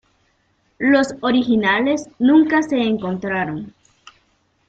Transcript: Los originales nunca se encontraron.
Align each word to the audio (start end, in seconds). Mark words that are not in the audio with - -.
Los 0.79 1.13
originales 1.21 2.09
nunca 2.17 2.63
se 2.63 2.75
encontraron. 2.81 3.75